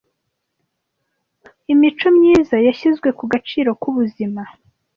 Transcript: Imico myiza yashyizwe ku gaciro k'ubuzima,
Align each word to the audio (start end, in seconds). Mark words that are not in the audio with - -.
Imico 1.73 2.07
myiza 2.17 2.55
yashyizwe 2.67 3.09
ku 3.17 3.23
gaciro 3.31 3.69
k'ubuzima, 3.81 4.41